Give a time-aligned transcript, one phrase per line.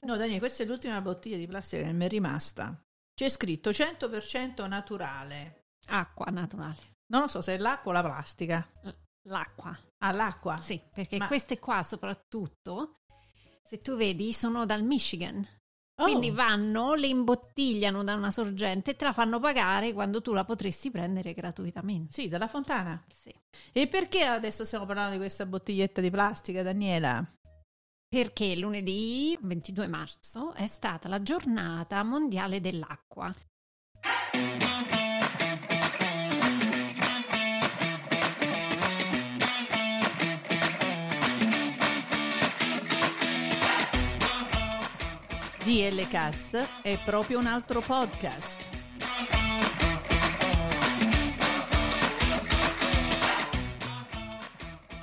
[0.00, 2.80] No, Daniele, questa è l'ultima bottiglia di plastica che mi è rimasta.
[3.14, 5.64] C'è scritto 100% naturale.
[5.88, 6.96] Acqua naturale.
[7.12, 8.66] Non lo so se è l'acqua o la plastica.
[9.28, 9.78] L'acqua.
[9.98, 10.58] Ah, l'acqua?
[10.58, 12.96] Sì, perché Ma- queste qua soprattutto,
[13.62, 15.46] se tu vedi, sono dal Michigan.
[16.00, 20.32] Oh, Quindi vanno, le imbottigliano da una sorgente e te la fanno pagare quando tu
[20.32, 22.12] la potresti prendere gratuitamente.
[22.12, 23.04] Sì, dalla fontana.
[23.08, 23.32] Sì.
[23.72, 27.24] E perché adesso stiamo parlando di questa bottiglietta di plastica, Daniela?
[28.12, 33.32] Perché lunedì 22 marzo è stata la giornata mondiale dell'acqua.
[45.64, 48.71] DL Cast è proprio un altro podcast.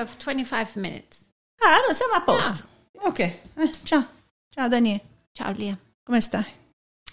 [0.00, 1.28] Of 25 minutes.
[1.60, 2.66] Ah, no, siamo a posto.
[3.02, 3.40] Ok, eh,
[3.84, 4.04] ciao.
[4.48, 5.00] Ciao Daniele,
[5.32, 5.76] Ciao Lia.
[6.02, 6.44] come stai?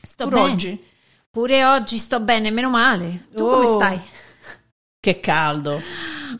[0.01, 0.51] Sto Pure bene.
[0.53, 0.83] oggi?
[1.29, 3.27] Pure oggi sto bene, meno male.
[3.33, 3.49] Tu Oh.
[3.59, 4.01] come stai?
[4.99, 5.81] Che caldo.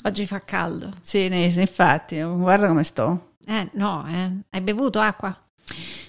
[0.03, 0.93] Oggi fa caldo.
[1.01, 3.33] Sì, infatti, guarda come sto.
[3.45, 4.31] Eh, no, eh.
[4.49, 5.37] Hai bevuto acqua?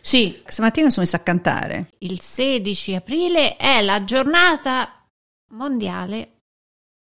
[0.00, 1.92] Sì, stamattina sono messa a cantare.
[1.98, 5.05] Il 16 aprile è la giornata
[5.50, 6.42] mondiale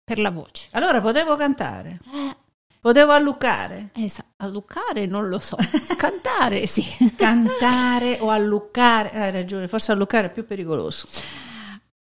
[0.05, 0.69] per la voce.
[0.73, 2.37] Allora potevo cantare, Eh,
[2.85, 3.89] potevo alluccare.
[3.95, 5.57] esa- alluccare non lo so.
[5.97, 6.85] Cantare sì.
[7.17, 11.07] Cantare o alluccare, hai ragione, forse alluccare è più pericoloso.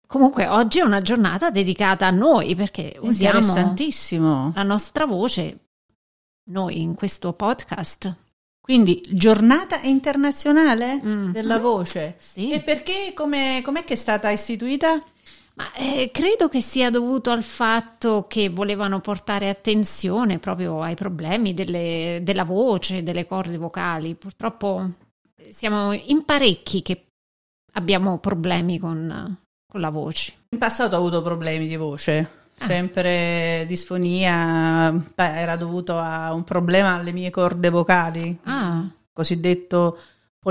[0.08, 3.40] Comunque oggi è una giornata dedicata a noi perché usiamo
[4.56, 5.58] la nostra voce
[6.50, 8.12] noi in questo podcast.
[8.60, 11.32] Quindi giornata internazionale Mm.
[11.32, 12.16] della voce.
[12.18, 12.50] Sì.
[12.50, 15.00] E perché, come, com'è che è stata istituita?
[15.56, 21.54] Ma eh, credo che sia dovuto al fatto che volevano portare attenzione proprio ai problemi
[21.54, 24.16] delle- della voce, delle corde vocali.
[24.16, 24.90] Purtroppo
[25.36, 27.06] eh, siamo in parecchi che
[27.74, 30.34] abbiamo problemi con, con la voce.
[30.50, 32.66] In passato ho avuto problemi di voce, Ah.
[32.68, 39.98] sempre disfonia, beh, era dovuto a un problema alle mie corde vocali, Ah, cosiddetto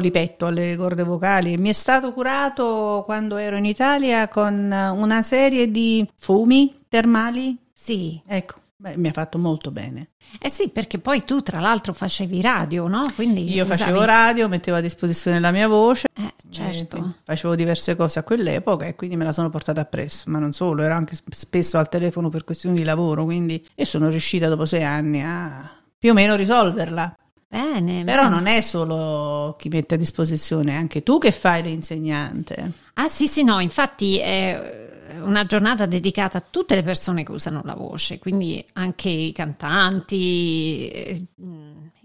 [0.00, 1.56] polipetto alle corde vocali.
[1.56, 4.54] Mi è stato curato quando ero in Italia con
[4.94, 7.58] una serie di fumi termali.
[7.74, 8.22] sì.
[8.24, 10.10] Ecco, beh, mi ha fatto molto bene.
[10.38, 13.10] Eh sì, perché poi tu tra l'altro facevi radio, no?
[13.16, 16.06] Quindi Io facevo usavi- radio, mettevo a disposizione la mia voce.
[16.14, 16.96] Eh, certo.
[16.98, 20.52] Eh, facevo diverse cose a quell'epoca e quindi me la sono portata appresso, ma non
[20.52, 24.46] solo, ero anche sp- spesso al telefono per questioni di lavoro, quindi e sono riuscita
[24.48, 25.68] dopo sei anni a
[25.98, 27.16] più o meno risolverla.
[27.52, 28.04] Bene.
[28.04, 28.34] Però bene.
[28.34, 32.74] non è solo chi mette a disposizione, è anche tu che fai l'insegnante.
[32.94, 34.88] Ah sì sì no, infatti è
[35.20, 40.88] una giornata dedicata a tutte le persone che usano la voce, quindi anche i cantanti,
[40.90, 41.24] eh,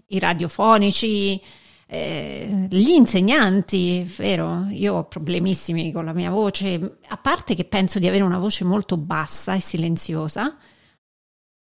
[0.08, 1.40] i radiofonici,
[1.86, 4.66] eh, gli insegnanti, vero?
[4.70, 8.64] Io ho problemissimi con la mia voce, a parte che penso di avere una voce
[8.64, 10.56] molto bassa e silenziosa.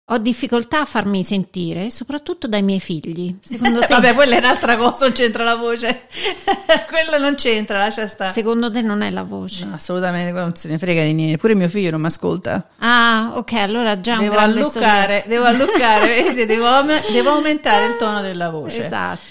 [0.08, 3.34] Ho difficoltà a farmi sentire, soprattutto dai miei figli.
[3.40, 6.08] Secondo te, Vabbè, quella è un'altra cosa, non c'entra la voce.
[6.92, 8.32] quella non c'entra, lascia stare.
[8.32, 9.64] secondo te non è la voce?
[9.64, 11.38] No, assolutamente, non se ne frega di niente.
[11.38, 12.68] Pure mio figlio non mi ascolta.
[12.80, 16.68] Ah, ok, allora già un Devo grande alluccare, devo alluccare, vedi, devo,
[17.10, 18.84] devo aumentare il tono della voce.
[18.84, 19.22] Esatto.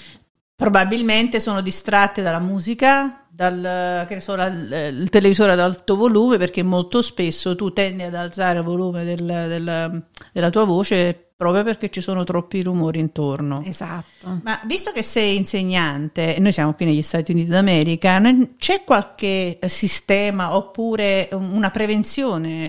[0.56, 7.02] Probabilmente sono distratte dalla musica, dal so, la- il televisore ad alto volume, perché molto
[7.02, 12.00] spesso tu tendi ad alzare il volume del- del- della tua voce proprio perché ci
[12.00, 13.64] sono troppi rumori intorno.
[13.66, 14.40] Esatto.
[14.44, 18.22] Ma visto che sei insegnante, e noi siamo qui negli Stati Uniti d'America,
[18.58, 22.66] c'è qualche sistema oppure una prevenzione?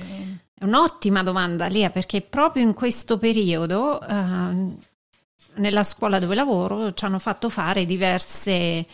[0.58, 4.76] È un'ottima domanda, Lia, perché proprio in questo periodo, ehm,
[5.56, 8.84] nella scuola dove lavoro, ci hanno fatto fare diverse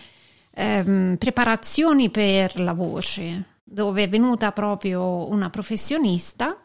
[0.61, 6.57] ehm, preparazioni per la voce, dove è venuta proprio una professionista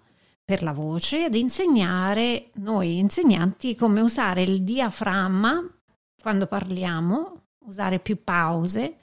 [0.44, 5.63] per la voce ad insegnare noi insegnanti come usare il diaframma
[6.21, 8.97] quando parliamo, usare più pause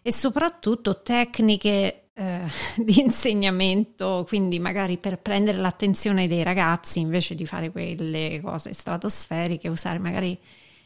[0.00, 2.40] e soprattutto tecniche eh,
[2.76, 9.68] di insegnamento, quindi magari per prendere l'attenzione dei ragazzi invece di fare quelle cose stratosferiche,
[9.68, 10.38] usare magari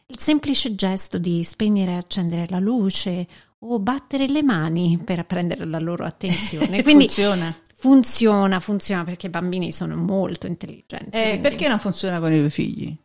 [0.07, 3.29] il semplice gesto di spegnere e accendere la luce
[3.63, 6.83] o battere le mani per prendere la loro attenzione.
[6.83, 7.55] Quindi funziona.
[7.75, 11.11] Funziona, funziona perché i bambini sono molto intelligenti.
[11.11, 12.97] Eh, perché non funziona con i tuoi figli?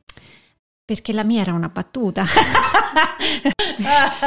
[0.84, 2.24] Perché la mia era una battuta.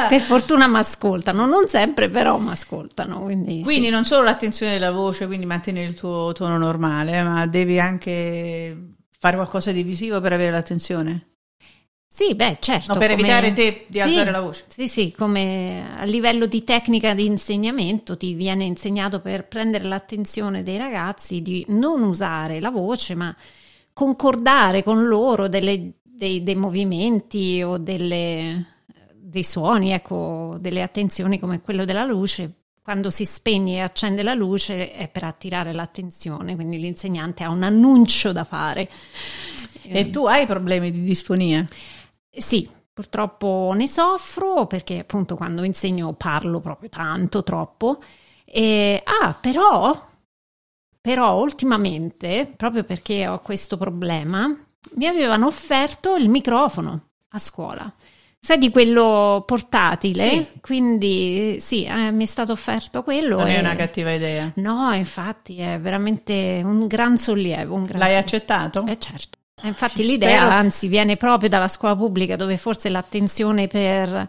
[0.09, 3.21] per fortuna mi ascoltano, non sempre però mi ascoltano.
[3.21, 3.91] Quindi, quindi sì.
[3.91, 9.35] non solo l'attenzione della voce, quindi mantenere il tuo tono normale, ma devi anche fare
[9.35, 11.27] qualcosa di visivo per avere l'attenzione?
[12.11, 12.93] Sì, beh, certo.
[12.93, 13.21] No, per come...
[13.21, 14.63] evitare te di alzare sì, la voce.
[14.67, 20.63] Sì, sì, come a livello di tecnica di insegnamento ti viene insegnato per prendere l'attenzione
[20.63, 23.33] dei ragazzi di non usare la voce, ma
[23.93, 28.65] concordare con loro delle, dei, dei, movimenti o delle,
[29.13, 32.53] dei suoni, ecco, delle attenzioni come quello della luce.
[32.81, 37.61] Quando si spegne e accende la luce è per attirare l'attenzione, quindi l'insegnante ha un
[37.61, 38.89] annuncio da fare.
[39.83, 41.65] E tu hai problemi di disfonia?
[42.31, 47.99] Sì, purtroppo ne soffro perché appunto quando insegno parlo proprio tanto, troppo.
[48.45, 50.07] E, ah, però,
[50.99, 54.53] però ultimamente, proprio perché ho questo problema,
[54.95, 57.93] mi avevano offerto il microfono a scuola.
[58.41, 60.29] Sai di quello portatile?
[60.29, 60.47] Sì.
[60.61, 63.37] Quindi sì, eh, mi è stato offerto quello.
[63.37, 63.55] Non e...
[63.57, 64.51] è una cattiva idea.
[64.55, 67.75] No, infatti è veramente un gran sollievo.
[67.75, 68.25] Un gran L'hai sollievo.
[68.25, 68.85] accettato?
[68.85, 69.38] Eh certo.
[69.63, 70.49] Infatti Ci l'idea, spero.
[70.51, 74.27] anzi, viene proprio dalla scuola pubblica dove forse l'attenzione per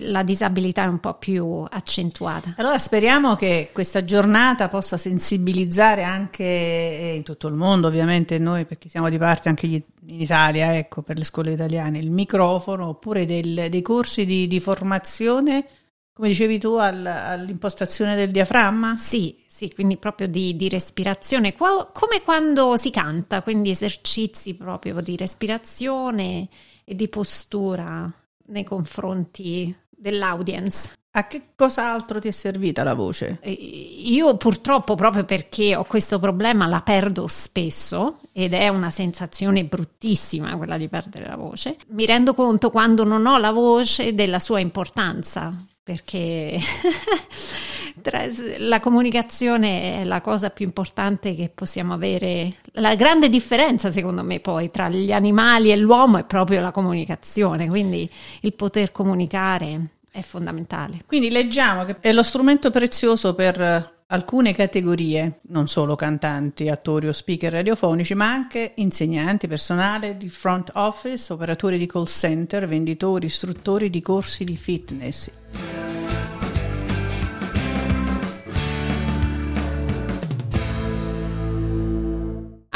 [0.00, 2.54] la disabilità è un po' più accentuata.
[2.56, 8.64] Allora speriamo che questa giornata possa sensibilizzare anche eh, in tutto il mondo, ovviamente noi
[8.64, 12.88] perché siamo di parte anche gli- in Italia, ecco, per le scuole italiane, il microfono
[12.88, 15.66] oppure del- dei corsi di, di formazione,
[16.12, 18.96] come dicevi tu, al- all'impostazione del diaframma.
[18.96, 25.00] Sì, sì, quindi proprio di, di respirazione, qua- come quando si canta, quindi esercizi proprio
[25.00, 26.48] di respirazione
[26.84, 28.10] e di postura
[28.46, 30.92] nei confronti dell'audience.
[31.16, 33.38] A che cos'altro ti è servita la voce?
[33.44, 40.56] Io purtroppo, proprio perché ho questo problema, la perdo spesso ed è una sensazione bruttissima
[40.56, 41.76] quella di perdere la voce.
[41.90, 46.58] Mi rendo conto quando non ho la voce della sua importanza, perché
[48.02, 48.26] tra-
[48.58, 52.54] la comunicazione è la cosa più importante che possiamo avere.
[52.72, 57.68] La grande differenza, secondo me, poi tra gli animali e l'uomo è proprio la comunicazione,
[57.68, 58.08] quindi
[58.40, 61.02] il poter comunicare è fondamentale.
[61.06, 67.12] Quindi leggiamo che è lo strumento prezioso per alcune categorie, non solo cantanti, attori o
[67.12, 73.90] speaker radiofonici, ma anche insegnanti, personale di front office, operatori di call center, venditori, istruttori
[73.90, 75.30] di corsi di fitness.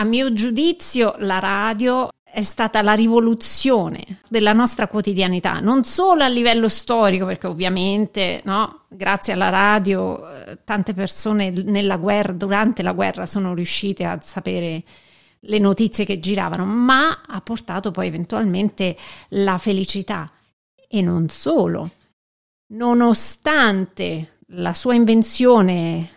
[0.00, 6.28] A mio giudizio la radio è stata la rivoluzione della nostra quotidianità, non solo a
[6.28, 12.92] livello storico, perché ovviamente no, grazie alla radio eh, tante persone nella guerra, durante la
[12.92, 14.84] guerra sono riuscite a sapere
[15.40, 18.96] le notizie che giravano, ma ha portato poi eventualmente
[19.30, 20.30] la felicità
[20.86, 21.90] e non solo.
[22.68, 26.08] Nonostante la sua invenzione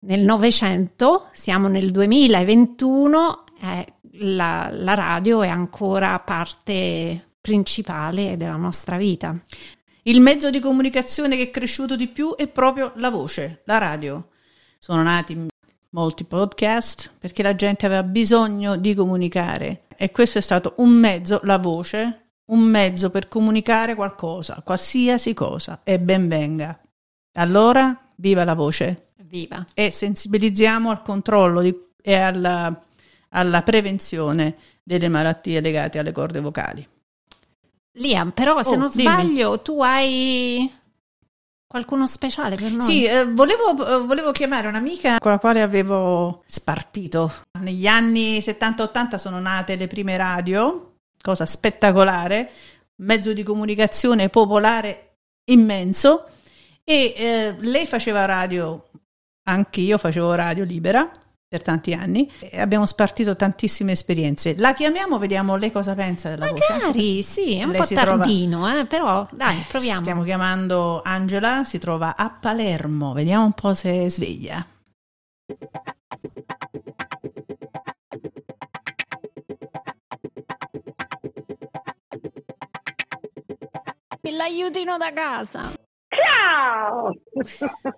[0.00, 3.86] nel Novecento, siamo nel 2021, eh,
[4.20, 9.36] la, la radio è ancora parte principale della nostra vita.
[10.02, 14.28] Il mezzo di comunicazione che è cresciuto di più è proprio la voce, la radio.
[14.78, 15.48] Sono nati
[15.90, 21.40] molti podcast perché la gente aveva bisogno di comunicare e questo è stato un mezzo,
[21.42, 26.78] la voce, un mezzo per comunicare qualcosa, qualsiasi cosa e ben venga.
[27.32, 29.64] Allora, viva la voce Viva!
[29.74, 32.80] e sensibilizziamo al controllo di- e alla,
[33.30, 36.86] alla prevenzione delle malattie legate alle corde vocali.
[37.92, 39.02] Liam, però se Oh, non dimmi.
[39.02, 40.70] sbaglio, tu hai
[41.66, 42.80] qualcuno speciale per noi?
[42.82, 47.32] Sì, eh, volevo, eh, volevo chiamare un'amica con la quale avevo spartito.
[47.60, 52.50] Negli anni 70-80 sono nate le prime radio, cosa spettacolare,
[52.96, 55.16] mezzo di comunicazione popolare
[55.50, 56.28] immenso
[56.84, 58.87] e eh, lei faceva radio,
[59.48, 61.10] anch'io facevo radio libera
[61.48, 64.54] per tanti anni e abbiamo spartito tantissime esperienze.
[64.58, 66.72] La chiamiamo, vediamo lei cosa pensa della voce.
[66.74, 70.00] Magari, sì, è un Lei po' si trova- tardino, eh, però dai, proviamo.
[70.00, 74.64] Stiamo chiamando Angela, si trova a Palermo, vediamo un po' se è sveglia.
[84.30, 85.72] L'aiutino da casa.
[86.08, 87.12] Ciao!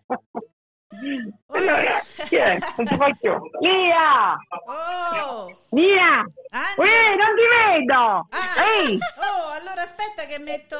[2.41, 2.59] È?
[2.77, 3.51] Non ti faccio.
[3.61, 4.37] Lia!
[4.67, 5.47] Oh!
[5.71, 6.25] Lia!
[6.51, 6.77] Angela!
[6.77, 8.27] Uè, non ti vedo!
[8.31, 8.99] Ah, Ehi!
[9.17, 10.77] oh, allora aspetta che metto...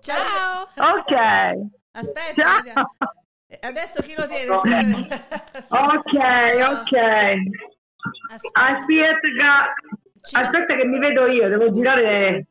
[0.00, 0.68] Ciao!
[0.76, 1.12] Ok.
[1.92, 2.56] Aspetta, Ciao.
[2.56, 2.94] vediamo.
[3.48, 4.52] Eh, Adesso chi lo tiene?
[4.52, 6.14] Ok,
[6.70, 6.94] ok.
[8.30, 10.36] Aspetta, Aspetta che...
[10.36, 12.46] Aspetta che mi vedo io, devo girare...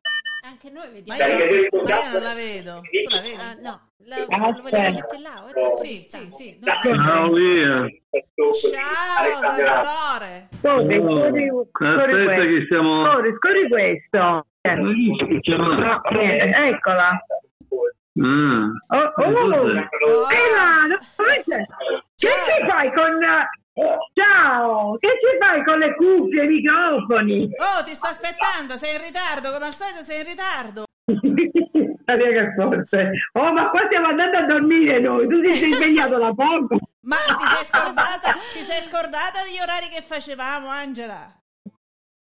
[0.59, 1.43] anche noi Ma vediamo.
[1.43, 2.81] io, ma io non la vedo.
[2.83, 3.39] Tu la vedi?
[3.39, 5.43] Ah, no, la, lo vogliamo mettere là?
[5.43, 6.59] o è Sì, sì, sì.
[6.59, 6.95] No.
[6.95, 7.87] Ciao via.
[8.35, 8.53] Ciao,
[9.55, 10.49] Salvatore.
[10.59, 13.05] Scorri, scorri, scorri che stiamo...
[13.05, 14.45] Scorri, scorri questo.
[14.61, 14.71] Eh,
[16.67, 17.09] eccola.
[18.21, 18.67] Ah.
[18.89, 20.27] Oh, oh, Oh.
[20.27, 20.99] Ela,
[25.99, 27.49] cuffie i microfoni?
[27.59, 30.83] Oh, ti sto aspettando, sei in ritardo, come al solito sei in ritardo.
[32.09, 33.11] Che forse.
[33.33, 35.27] Oh, ma qua stiamo andando a dormire noi.
[35.27, 36.77] Tu ti sei svegliato da poco.
[37.01, 41.31] Ma ti sei scordata, ti sei scordata degli orari che facevamo, Angela?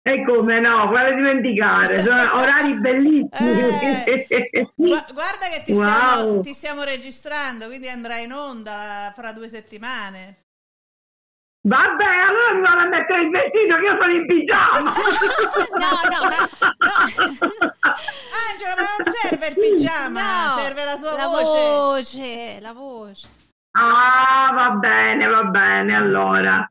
[0.02, 3.62] E come no, guarda dimenticare, sono orari bellissimi.
[4.74, 5.86] Gua- guarda che ti, Wow.
[5.86, 10.46] stiamo, ti stiamo registrando, quindi andrai in onda fra due settimane.
[11.62, 14.92] Vabbè, allora mi vado a mettere il vestito che io sono in pigiama.
[15.80, 17.74] No, no, no.
[18.48, 21.68] Angela, ma non serve il pigiama, No, serve la tua la voce.
[21.68, 22.58] voce.
[22.60, 23.28] La voce.
[23.72, 26.70] Ah, va bene, va bene, allora.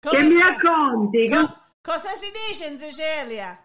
[0.00, 1.28] Come che mi sta- racconti?
[1.30, 3.56] Co- cosa si dice in Sicilia?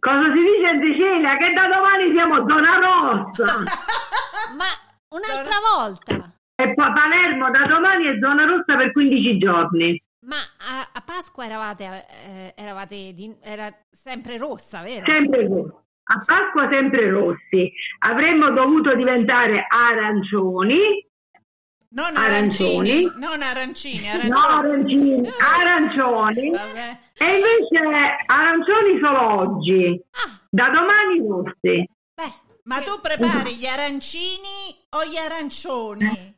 [0.00, 1.36] Cosa si dice in Sicilia?
[1.36, 3.54] Che da domani siamo zona rossa.
[4.56, 4.66] Ma
[5.08, 6.23] un'altra volta.
[6.56, 10.02] E poi Palermo da domani è zona rossa per 15 giorni.
[10.26, 15.04] Ma a, a Pasqua eravate, eh, eravate di- era sempre rossa, vero?
[15.04, 15.82] Sempre rossa.
[16.06, 17.72] A Pasqua sempre rossi.
[18.00, 21.06] Avremmo dovuto diventare arancioni.
[21.94, 22.90] Non Arancioni.
[22.90, 25.28] arancini, non arancini, No, arancioni.
[25.28, 25.28] arancini.
[25.38, 26.50] Arancioni.
[26.50, 26.98] Vabbè.
[27.18, 30.02] E invece arancioni solo oggi.
[30.10, 31.88] Ah, Da domani rossi.
[32.14, 32.32] beh.
[32.64, 36.33] Ma tu prepari gli arancini o gli arancioni?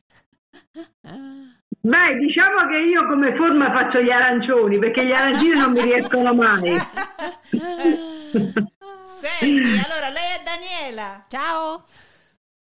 [1.79, 6.33] Beh, diciamo che io come forma faccio gli arancioni perché gli arancini non mi riescono
[6.33, 6.77] mai.
[8.99, 11.25] Senti, allora lei è Daniela.
[11.27, 11.83] Ciao.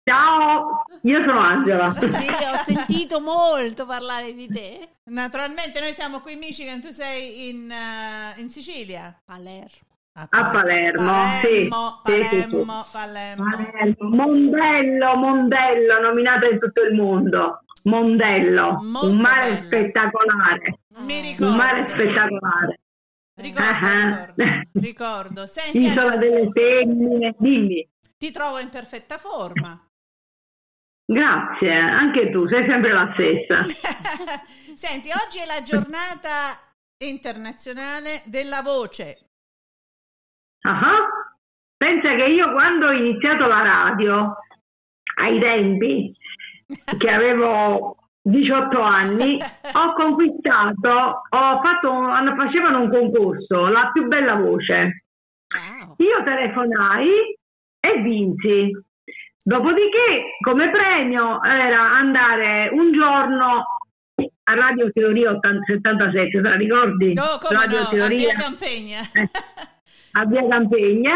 [0.04, 1.94] Ciao, io sono Angela.
[1.94, 4.90] Sì, ho sentito molto parlare di te.
[5.12, 9.16] Naturalmente noi siamo qui in Michigan, tu sei in, eh, in Sicilia.
[9.24, 9.88] Palermo.
[10.14, 11.68] A Palermo, sì.
[11.70, 12.48] Palermo, Sì, sì, sì.
[12.48, 13.44] Palermo, Palermo.
[13.50, 17.64] Palermo, Mondello, Mondello, nominato in tutto il mondo.
[17.84, 19.64] Mondello, Molto un mare bella.
[19.66, 20.80] spettacolare.
[21.00, 21.48] Mi ricordo.
[21.52, 22.80] Un mare spettacolare.
[23.40, 24.10] Ricordo, Ah.
[24.34, 24.44] ricordo,
[24.74, 25.48] ricordo.
[25.48, 27.90] Senti, Isola Angela, delle femmine, dimmi.
[28.18, 29.82] ti trovo in perfetta forma.
[31.06, 33.64] Grazie, anche tu, sei sempre la stessa.
[34.76, 36.60] Senti, oggi è la giornata
[37.04, 39.18] internazionale della voce.
[40.62, 41.08] Ah,
[41.78, 44.36] Pensa che io quando ho iniziato la radio,
[45.22, 46.14] ai tempi,
[46.98, 49.40] che avevo 18 anni,
[49.74, 50.90] ho conquistato,
[51.30, 55.06] ho fatto, un- facevano un concorso, la più bella voce.
[55.50, 55.96] Wow.
[55.98, 57.08] Io telefonai
[57.80, 58.72] e vinsi.
[59.42, 63.66] Dopodiché, come premio, era andare un giorno
[64.44, 67.14] a Radio Teoria 80 77, te la ricordi?
[67.14, 69.00] No, come Radio no, a Teoria Via Campegna.
[69.14, 69.30] Eh.
[70.12, 71.14] a Via Campegna.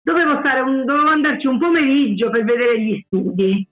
[0.00, 3.68] Dovevo, stare un- dovevo andarci un pomeriggio per vedere gli studi.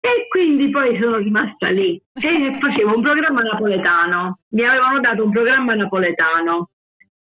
[0.00, 4.38] E quindi poi sono rimasta lì e facevo un programma napoletano.
[4.50, 6.70] Mi avevano dato un programma napoletano.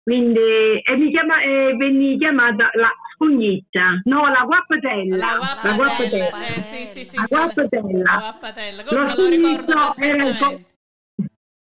[0.02, 0.38] Quindi,
[0.82, 5.16] e, mi chiama, e venni chiamata la spugnizza, no, la guappatella.
[5.64, 6.46] La guappatella.
[6.46, 8.02] Eh, sì, sì, sì, La la- guappatella.
[8.02, 8.82] la guappatella.
[8.84, 10.24] Come Lo ricordo era.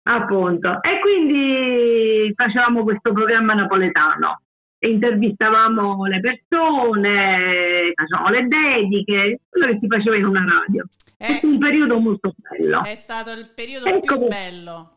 [0.07, 0.81] Appunto.
[0.83, 4.41] E quindi facevamo questo programma napoletano.
[4.87, 10.85] Intervistavamo le persone, facevamo le dediche, quello che si faceva in una radio.
[11.17, 14.17] Eh, È un periodo molto bello è stato il periodo Ecco.
[14.17, 14.89] più bello.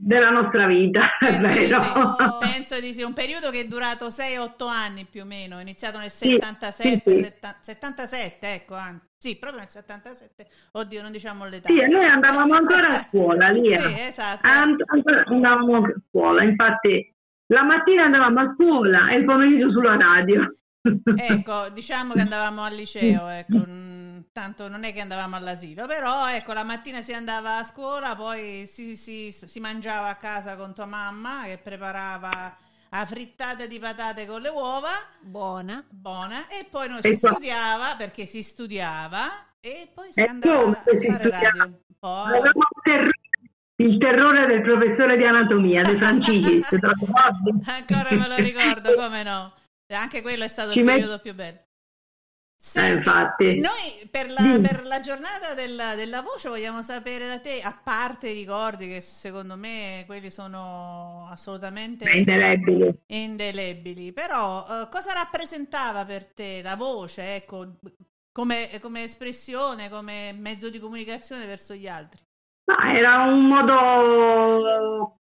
[0.00, 2.52] della nostra vita, è Penso di, sì.
[2.52, 6.10] Penso di sì, un periodo che è durato 6-8 anni più o meno, iniziato nel
[6.10, 7.22] Sì, 77, sì, sì.
[7.24, 9.06] setta- 77, ecco, anzi.
[9.16, 11.68] sì, proprio nel 77, oddio non diciamo l'età.
[11.68, 13.68] Sì, e noi andavamo ancora a scuola lì.
[13.70, 14.46] Sì, esatto.
[14.46, 17.12] And- ancora andavamo a scuola, infatti
[17.48, 20.54] la mattina andavamo a scuola e il pomeriggio sulla radio.
[21.20, 26.28] Ecco, diciamo che andavamo al liceo, ecco, mm, tanto non è che andavamo all'asilo, però
[26.30, 30.72] ecco, la mattina si andava a scuola, poi si, si- si mangiava a casa con
[30.74, 32.56] tua mamma che preparava
[32.90, 34.90] la frittata di patate con le uova,
[35.20, 35.84] Buona.
[35.88, 39.26] buona, e poi noi E si qua- studiava, perché si studiava,
[39.60, 41.50] E poi sei E andata come a si fare studiava?
[41.58, 41.80] radio.
[41.98, 42.40] Poi...
[43.80, 46.68] Il terrore, del professore di anatomia, De Francis?
[47.64, 49.54] Ancora me lo ricordo, come no?
[49.92, 51.62] Anche quello è stato Ci il met- periodo più bello.
[52.60, 53.60] Senti, infatti.
[53.60, 54.66] noi per la, Dimmi.
[54.66, 59.00] per la giornata della, della voce vogliamo sapere da te, a parte i ricordi che
[59.00, 63.02] secondo me quelli sono assolutamente È indelebile.
[63.06, 67.76] indelebili, però eh, cosa rappresentava per te la voce, ecco,
[68.32, 72.20] come, come espressione, come mezzo di comunicazione verso gli altri?
[72.68, 75.16] Ma era un modo,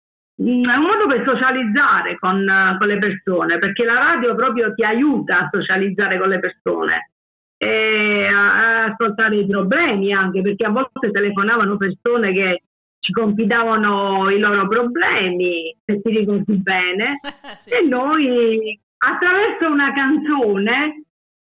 [0.42, 2.42] mm, un modo per socializzare con,
[2.78, 7.10] con le persone, perché la radio proprio ti aiuta a socializzare con le persone
[7.58, 12.62] e a, a ascoltare i problemi anche, perché a volte telefonavano persone che
[12.98, 17.20] ci confidavano i loro problemi, se ti ricordi bene,
[17.60, 17.70] Sì.
[17.74, 21.03] e noi attraverso una canzone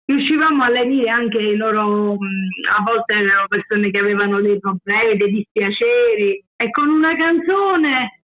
[0.07, 2.17] riuscivamo a lenire anche i loro, mh,
[2.77, 8.23] a volte erano persone che avevano dei problemi, dei dispiaceri e con una canzone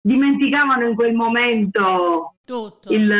[0.00, 2.92] dimenticavano in quel momento Tutto.
[2.92, 3.12] il,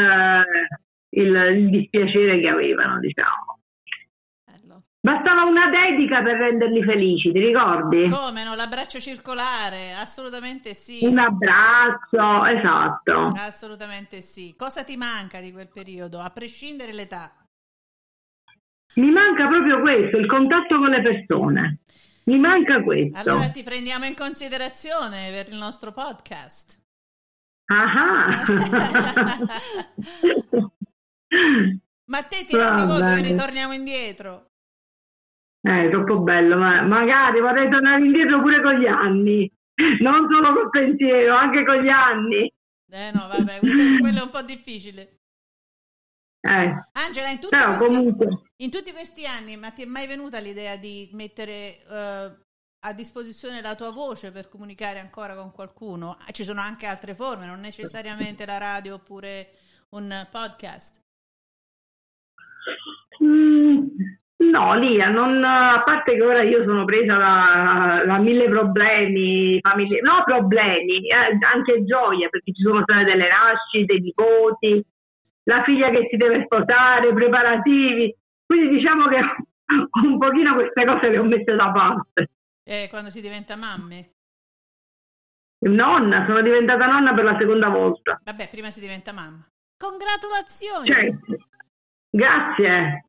[1.11, 3.61] il, il dispiacere che avevano, diciamo.
[4.43, 4.85] Bello.
[5.01, 8.09] Bastava una dedica per renderli felici, ti ricordi?
[8.09, 8.55] Come no?
[8.55, 11.05] L'abbraccio circolare, assolutamente sì.
[11.05, 13.35] Un abbraccio, esatto.
[13.37, 14.55] Assolutamente sì.
[14.57, 17.31] Cosa ti manca di quel periodo, a prescindere l'età?
[18.95, 21.79] Mi manca proprio questo, il contatto con le persone.
[22.25, 23.19] Mi manca questo.
[23.19, 26.83] Allora ti prendiamo in considerazione per il nostro podcast.
[27.67, 28.45] Ah.
[32.09, 34.47] Ma te ti rendi conto che ritorniamo indietro?
[35.61, 39.51] Eh, troppo bello, ma magari vorrei tornare indietro pure con gli anni,
[40.01, 42.51] non solo col pensiero, anche con gli anni.
[42.91, 45.18] Eh no, vabbè, quello, quello è un po' difficile.
[46.41, 48.15] Eh, Angela, in tutti, però questi,
[48.57, 52.31] in tutti questi anni, ma ti è mai venuta l'idea di mettere eh,
[52.81, 56.17] a disposizione la tua voce per comunicare ancora con qualcuno?
[56.31, 59.49] Ci sono anche altre forme, non necessariamente la radio oppure
[59.91, 61.01] un podcast.
[63.23, 63.87] mm,
[64.51, 70.03] no, Lia, non, a parte che ora io sono presa da, da mille problemi familiari,
[70.03, 74.87] no problemi, eh, anche gioia, perché ci sono state delle nascite, dei nipoti,
[75.49, 79.19] la figlia che si deve sposare, preparativi, quindi diciamo che
[80.05, 82.31] un pochino queste cose le ho messe da parte.
[82.63, 84.13] Eh, quando si diventa mamme.
[85.61, 88.21] Nonna, sono diventata nonna per la seconda volta.
[88.23, 89.45] Vabbè, prima si diventa mamma.
[89.77, 90.87] Congratulazioni!
[90.87, 91.37] Certo.
[92.11, 93.07] Grazie.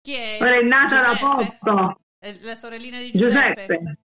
[0.00, 0.38] Chi è?
[0.40, 2.00] Ora è nata da poco.
[2.18, 3.66] È la sorellina di Giuseppe.
[3.66, 3.98] Giuseppe.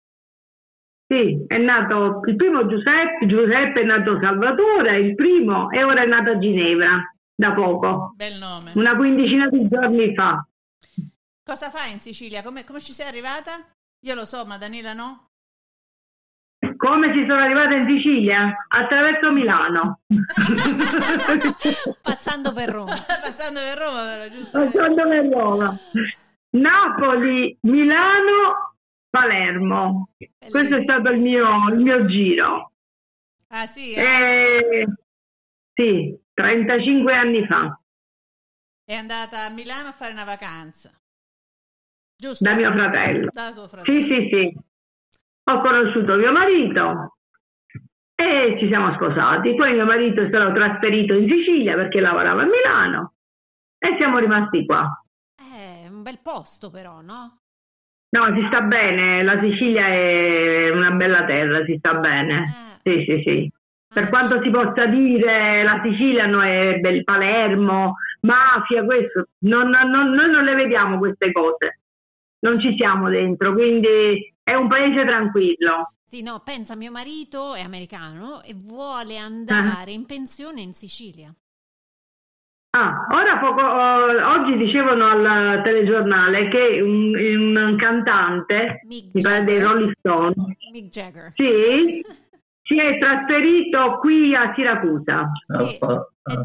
[1.07, 6.05] Sì, è nato il primo Giuseppe, Giuseppe è nato Salvatore, il primo, e ora è
[6.05, 7.03] nata Ginevra,
[7.41, 8.71] da poco, Bel nome.
[8.75, 10.45] una quindicina di giorni fa.
[11.43, 12.43] Cosa fai in Sicilia?
[12.43, 13.53] Come, come ci sei arrivata?
[14.05, 15.29] Io lo so, ma Daniela no.
[16.77, 18.53] Come ci sono arrivata in Sicilia?
[18.67, 20.01] Attraverso Milano.
[22.01, 22.93] Passando per Roma.
[23.07, 24.59] Passando per Roma, però, giusto?
[24.65, 25.79] Passando per Roma.
[26.51, 28.75] Napoli, Milano,
[29.09, 30.09] Palermo.
[30.15, 30.81] Questo è Bellissimo.
[30.83, 32.71] stato il mio, il mio giro.
[33.47, 34.01] Ah sì, eh?
[34.01, 34.87] Eh,
[35.73, 37.79] sì, 35 anni fa,
[38.83, 40.91] è andata a Milano a fare una vacanza.
[42.17, 42.43] Giusto?
[42.43, 43.29] da mio fratello.
[43.31, 43.99] Da tuo fratello.
[43.99, 44.57] Sì, sì, sì.
[45.45, 47.17] Ho conosciuto mio marito
[48.13, 49.55] e ci siamo sposati.
[49.55, 53.13] Poi mio marito è stato trasferito in Sicilia perché lavorava a Milano
[53.77, 54.87] e siamo rimasti qua.
[55.35, 57.37] È un bel posto però, no?
[58.09, 62.79] No, si sta bene, la Sicilia è una bella terra, si sta bene.
[62.83, 63.51] Eh, Sì, sì, sì.
[63.93, 70.11] Per quanto si possa dire, la Sicilia no, è del Palermo, mafia, questo, non, non-
[70.11, 71.81] noi non le vediamo queste cose,
[72.39, 75.93] non ci siamo dentro, quindi è un paese tranquillo.
[76.05, 81.33] Sì, no, pensa, mio marito è americano e vuole andare in pensione in Sicilia.
[82.73, 89.43] Ah, ora poco, eh, oggi dicevano al telegiornale che un, un cantante, Mick mi pare
[89.43, 89.59] dei.
[89.61, 90.33] Rolling Stone,
[90.71, 91.33] Mick Jagger.
[91.35, 92.01] sì,
[92.71, 95.29] si è trasferito qui a Siracusa.
[95.51, 95.75] Sì,
[96.23, 96.39] è,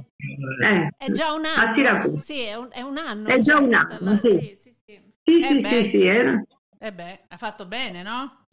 [0.64, 1.74] Eh, è già un A anno.
[1.74, 2.18] Siracusa.
[2.18, 3.28] Sì, è un, è un anno.
[3.30, 4.30] È già un che sta anno, sì.
[4.32, 5.12] Sì, sì, sì.
[5.24, 5.70] sì, Eh sì, beh.
[5.70, 6.44] sì, sì, eh.
[6.78, 8.44] Eh beh, ha fatto bene, no?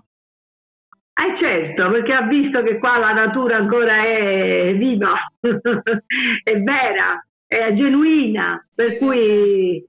[1.15, 7.71] Eh certo, perché ha visto che qua la natura ancora è viva, è vera, è
[7.75, 9.87] genuina, per Sì, cui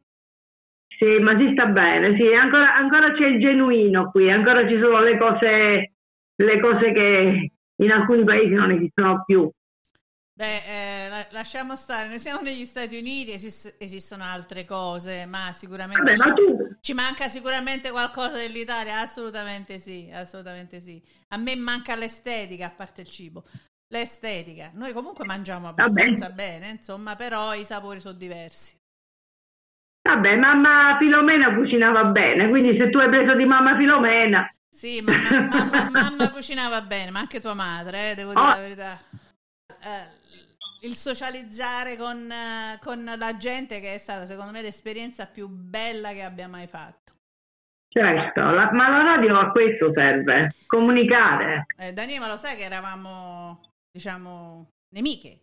[0.86, 5.00] sì, ma si sta bene, sì, ancora, ancora c'è il genuino qui, ancora ci sono
[5.00, 5.92] le cose,
[6.36, 9.50] le cose che in alcuni paesi non esistono più.
[10.36, 15.52] Beh, eh, la- lasciamo stare, noi siamo negli Stati Uniti, esis- esistono altre cose, ma
[15.52, 21.00] sicuramente Vabbè, ci, ma tu, ci manca sicuramente qualcosa dell'Italia, assolutamente sì, assolutamente sì.
[21.28, 23.44] A me manca l'estetica, a parte il cibo.
[23.88, 24.72] L'estetica.
[24.74, 28.76] Noi comunque mangiamo abbastanza bene, insomma, però i sapori sono diversi.
[30.06, 35.12] Vabbè, mamma Filomena cucinava bene, quindi se tu hai preso di mamma Filomena, Sì, ma
[35.12, 38.48] ma- mamma, mamma cucinava bene, ma anche tua madre, eh, devo dire Oh.
[38.50, 39.00] la verità.
[39.82, 40.22] Eh,
[40.86, 46.10] il socializzare con, eh, con la gente che è stata, secondo me, l'esperienza più bella
[46.12, 47.12] che abbia mai fatto.
[47.88, 51.64] certo, la- ma la radio a questo serve, comunicare.
[51.78, 55.40] Eh, Daniele, ma lo sai che eravamo, diciamo, nemiche?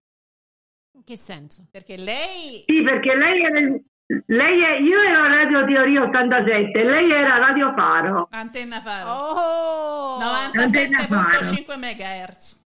[0.98, 1.66] In che senso?
[1.72, 2.66] Perché lei...
[2.68, 3.60] Sì, perché lei era,
[4.28, 8.28] lei è, io ero Radio Teoria 87, lei era Radio Faro.
[8.32, 9.10] Antenna Faro.
[9.12, 10.18] Oh!
[10.56, 11.40] Antenna Faro.
[11.40, 12.60] 97.5 MHz.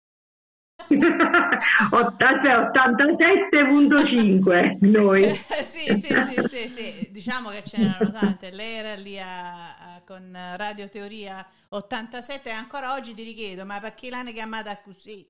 [1.91, 5.23] Otta- cioè 87.5 noi.
[5.75, 8.49] Sì, sì, sì, sì, sì, diciamo che ce n'erano tante.
[8.51, 13.79] Lei era lì a- a- con Radio Teoria 87 e ancora oggi ti richiedo, ma
[13.79, 15.27] perché l'hanno chiamata così?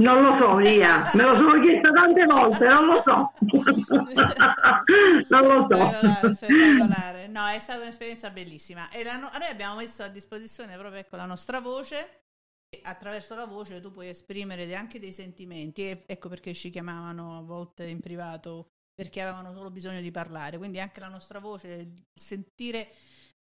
[0.00, 3.32] Non lo so, Lia, me lo sono chiesto tante volte, non lo so.
[5.28, 6.32] non lo so.
[6.32, 7.26] spettacolare.
[7.26, 8.88] No, è stata un'esperienza bellissima.
[8.90, 12.22] E la no- noi abbiamo messo a disposizione proprio ecco, la nostra voce.
[12.70, 15.82] E attraverso la voce tu puoi esprimere anche dei sentimenti.
[15.90, 20.56] E ecco perché ci chiamavano a volte in privato perché avevano solo bisogno di parlare.
[20.56, 22.88] Quindi anche la nostra voce, sentire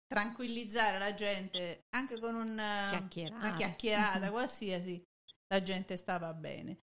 [0.06, 3.46] tranquillizzare la gente anche con un, Chiacchierata.
[3.46, 5.00] una chiacchierata qualsiasi,
[5.48, 6.78] la gente stava bene.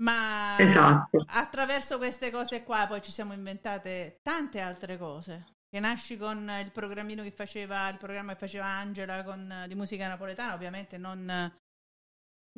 [0.00, 1.24] Ma Esatto.
[1.28, 5.46] attraverso queste cose qua poi ci siamo inventate tante altre cose.
[5.68, 10.06] Che nasci con il programmino che faceva, il programma che faceva Angela con, di musica
[10.06, 11.54] napoletana, ovviamente non eh,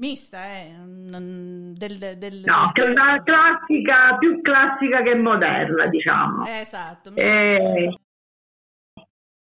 [0.00, 2.94] mista, eh, non- del, del, No, del-
[3.24, 6.46] classica, più classica che moderna, diciamo.
[6.46, 7.22] Eh, esatto, mista.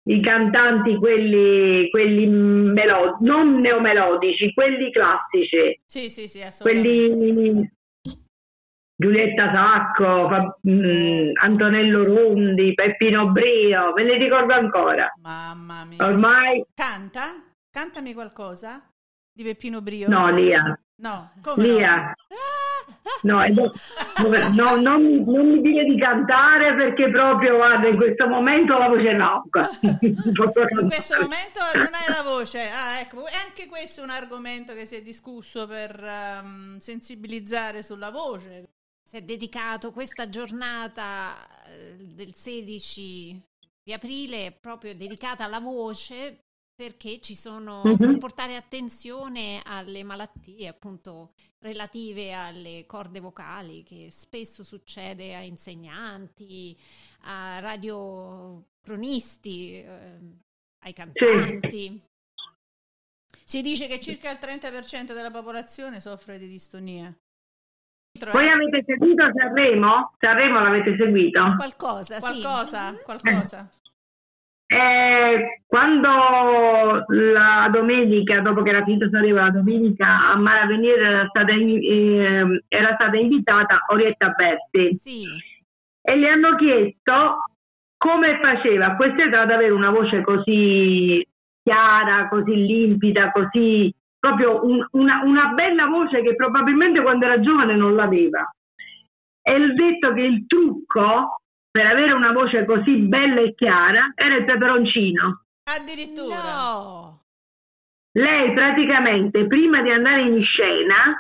[0.05, 7.15] I cantanti, quelli, quelli melo- non neomelodici, quelli classici, sì, sì, sì, assolutamente.
[7.15, 7.71] quelli
[8.95, 15.11] Giulietta Sacco, Fa- mm, Antonello Rondi, Peppino Brio, ve li ricordo ancora.
[15.21, 16.05] Mamma mia.
[16.05, 17.41] Ormai Canta?
[17.71, 18.92] Cantami qualcosa
[19.33, 20.07] di Peppino Brio?
[20.07, 21.73] no, Lia, No, come no?
[21.73, 22.13] Lia.
[23.23, 23.41] No,
[24.21, 28.77] dove- no, non, mi- non mi dire di cantare perché proprio guarda in questo momento
[28.77, 29.69] la voce nauca.
[30.01, 30.33] In
[30.89, 32.59] questo momento non hai la voce.
[32.69, 37.81] Ah, ecco, e anche questo è un argomento che si è discusso per ehm, sensibilizzare
[37.83, 38.69] sulla voce.
[39.03, 41.35] Si è dedicato questa giornata
[41.67, 43.41] eh, del 16
[43.83, 46.43] di aprile proprio dedicata alla voce
[46.75, 47.97] perché ci sono Mhm.
[47.97, 56.75] per portare attenzione alle malattie appunto relative alle corde vocali che spesso succede a insegnanti,
[57.21, 60.19] a radiocronisti, eh,
[60.83, 62.01] ai cantanti.
[63.45, 67.13] Si dice che circa il 30% della popolazione soffre di distonia.
[68.31, 70.13] Voi avete seguito Sanremo?
[70.19, 71.53] Sanremo l'avete seguito?
[71.55, 72.41] Qualcosa, sì.
[73.03, 73.69] Qualcosa,
[74.73, 75.29] qualcosa.
[75.33, 81.27] Eh, quando la domenica, dopo che era finito Sanremo, la domenica a Mara Venire era
[81.29, 85.25] stata, ehm, era stata invitata Orietta Berti Sì.
[86.01, 87.43] e le hanno chiesto
[87.97, 91.25] come faceva a questa età ad avere una voce così
[91.63, 97.75] chiara, così limpida, così proprio un- una, una bella voce che probabilmente quando era giovane
[97.75, 98.49] non l'aveva.
[99.41, 101.41] E il detto che il trucco
[101.73, 105.45] per avere una voce così bella e chiara era il peperoncino.
[105.63, 106.35] Addirittura.
[106.35, 107.21] No.
[108.11, 111.17] Lei praticamente prima di andare in scena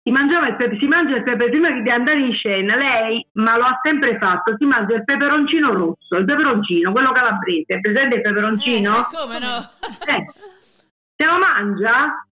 [0.00, 3.56] si mangiava il pepe, si mangia il pepe prima di andare in scena, lei, ma
[3.56, 8.14] lo ha sempre fatto, si mangia il peperoncino rosso, il peperoncino, quello calabrese, è presente
[8.14, 8.98] il peperoncino?
[8.98, 9.68] Eh, come no?
[10.06, 10.26] Eh,
[11.16, 12.24] se lo mangia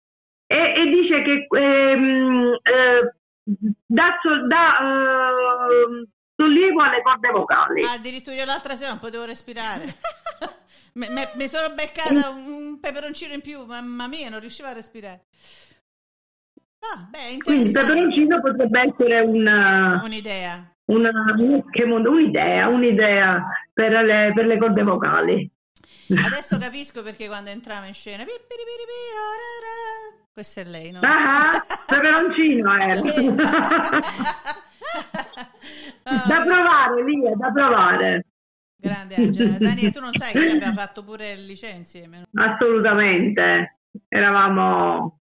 [0.46, 3.14] e, e dice che ehm, eh,
[3.88, 4.10] dà,
[4.82, 7.82] eh, sollievo alle corde vocali.
[7.84, 9.96] Addirittura io l'altra sera non potevo respirare.
[10.94, 15.26] Mi sono beccata un, peperoncino in più, mamma mia, non riuscivo a respirare.
[16.80, 20.72] Ah, beh, Quindi il peperoncino potrebbe essere una, Un'idea.
[20.86, 21.12] una-
[21.72, 23.44] che mondo- un'idea, un'idea
[23.74, 25.52] per le, per le corde vocali.
[26.24, 28.24] Adesso capisco perché quando entrava in scena.
[30.32, 31.00] Questa è lei, no?
[31.02, 33.02] Ah, peperoncino era.
[36.08, 38.26] Ah, da provare, Lia, da provare.
[38.78, 39.58] grande Angela.
[39.58, 42.26] Daniele, tu non sai che abbiamo fatto pure il liceo insieme.
[42.36, 43.80] Assolutamente.
[44.08, 45.22] Eravamo,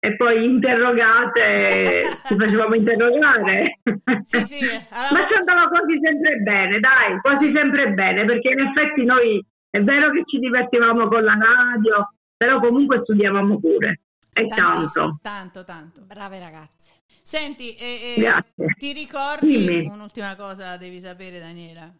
[0.00, 3.78] e poi interrogate, ci facevamo interrogare.
[4.26, 8.58] Sì, sì, Ma avevamo- ci andava quasi sempre bene, dai, quasi sempre bene, perché in
[8.60, 14.00] effetti noi è vero che ci divertivamo con la radio, però comunque studiavamo pure.
[14.38, 15.18] E tantissimo, tanto.
[15.22, 16.00] tanto, tanto.
[16.02, 16.92] Brave ragazze.
[17.06, 18.66] Senti, eh, eh, Grazie.
[18.78, 19.86] ti ricordi Dimmi.
[19.86, 21.90] un'ultima cosa devi sapere Daniela?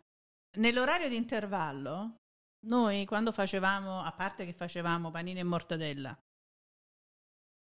[0.58, 2.16] Nell'orario di intervallo,
[2.66, 6.16] noi quando facevamo, a parte che facevamo panini e mortadella,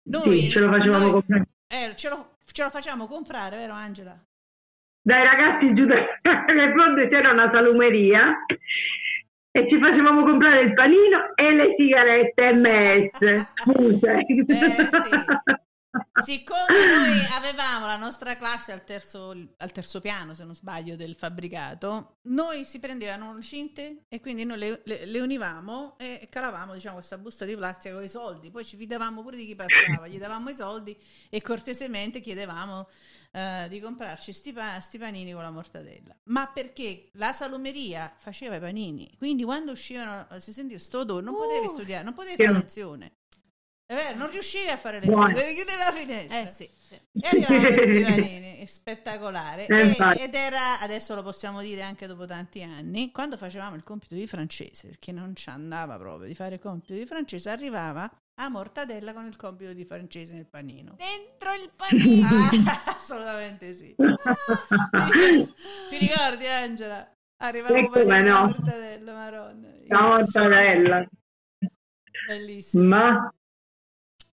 [0.08, 1.44] noi, Sì, ce lo facevamo noi- comprare.
[1.68, 4.18] eh, ce, lo, ce lo facciamo comprare, vero Angela?
[5.02, 5.94] Dai ragazzi giù da-
[6.54, 8.36] nel fronte c'era una salumeria
[9.52, 13.46] e ci facevamo comprare il panino e le sigarette MS.
[13.54, 14.26] Scuse.
[16.24, 21.16] Siccome noi avevamo la nostra classe al terzo, al terzo piano, se non sbaglio, del
[21.16, 26.74] fabbricato, noi si prendevano le cinte e quindi noi le, le- le univamo e calavamo
[26.74, 28.50] diciamo, questa busta di plastica con i soldi.
[28.50, 30.96] Poi ci fidavamo pure di chi passava, gli davamo i soldi
[31.28, 32.88] e cortesemente chiedevamo
[33.32, 36.16] eh, di comprarci sti, pa- sti panini con la mortadella.
[36.24, 41.34] Ma perché la salumeria faceva i panini, quindi quando uscivano, si sentiva sto odore, non
[41.34, 41.70] potevi Uh.
[41.70, 43.12] studiare, non potevi fare lezione.
[43.90, 45.34] Vero, non riuscivi a fare lezione, Buono.
[45.34, 46.38] dovevi chiudere la finestra.
[46.40, 46.94] Eh sì, sì.
[46.94, 49.66] E arrivavano questi panini, spettacolare.
[49.66, 53.82] Eh, E- ed era, adesso lo possiamo dire anche dopo tanti anni, quando facevamo il
[53.82, 58.08] compito di francese, perché non ci andava proprio di fare il compito di francese, arrivava
[58.40, 60.94] a mortadella con il compito di francese nel panino.
[60.96, 62.28] Dentro il panino.
[62.28, 63.92] Ah, assolutamente sì.
[63.96, 67.12] Ti, ricordi Angela?
[67.38, 68.46] Arrivava E la no.
[68.46, 69.68] mortadella, maronna.
[69.88, 71.08] La mortadella.
[72.28, 72.84] Bellissimo.
[72.84, 73.34] Ma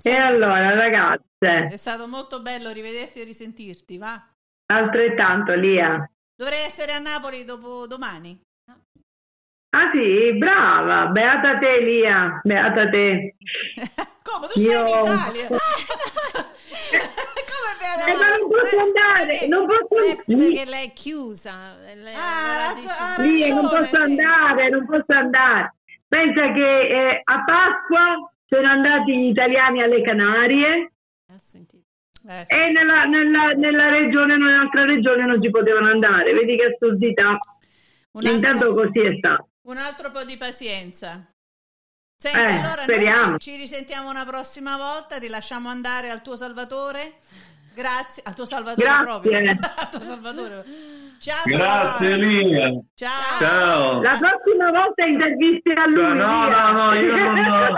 [0.04, 4.22] e allora ragazze, È stato molto bello rivederti e risentirti, va?
[4.68, 6.10] altrettanto Lia.
[6.36, 8.40] Dovrei essere a Napoli dopo domani.
[9.70, 13.36] Ah sì, brava, beata te Lia, beata te.
[14.24, 14.48] Come?
[14.48, 15.48] Tu Io- sei in Italia?
[17.48, 17.76] Come
[18.08, 21.76] Eh, ma non posso andare, non posso Eh, perché lei è chiusa.
[21.96, 24.02] le- Ah, allora ah, Lia, non ragione, posso sì.
[24.04, 25.76] andare, non posso andare.
[26.08, 30.92] Pensa che eh, a Pasqua sono andati gli italiani alle Canarie.
[31.30, 31.66] Eh, sì.
[32.48, 36.34] e nella, nella, nella regione, nell'altra regione non ci potevano andare.
[36.34, 37.38] Vedi che assurdità.
[38.14, 39.50] un, Intanto altro, così è stato.
[39.68, 41.30] un altro po' di pazienza.
[42.20, 47.20] Senti, Eh, allora ci, ci risentiamo una prossima volta, ti lasciamo andare al tuo Salvatore.
[47.78, 49.06] Grazie, al tuo Salvatore Grazie.
[49.06, 49.38] proprio.
[49.78, 50.64] al tuo Salvatore.
[51.20, 52.16] Ciao Grazie.
[52.18, 52.72] Lia.
[52.96, 53.38] Ciao.
[53.40, 54.02] Ciao.
[54.02, 56.18] La prossima volta intervisti a lui.
[56.18, 57.76] No, no, no, io non-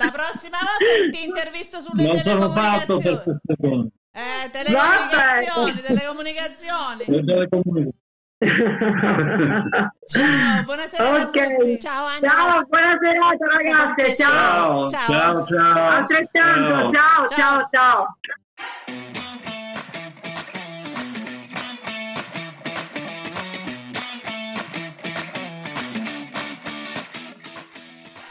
[0.00, 3.22] La prossima volta ti intervisto sulle Non sono fatto per telecomunicazioni.
[3.22, 3.88] queste cose.
[4.18, 7.04] Eh, telecomunicazioni, telecomunicazioni.
[7.06, 8.06] Le telecomunicazioni.
[10.06, 11.36] Ciao, buona serata Ok.
[11.36, 11.78] a tutti.
[11.80, 12.32] Ciao Angela.
[12.32, 14.88] Ciao, buona serata ragazze, ciao.
[14.88, 15.08] Ciao, Ciao.
[15.08, 15.90] ciao, ciao.
[15.90, 18.16] Altrettanto, ciao, ciao, ciao.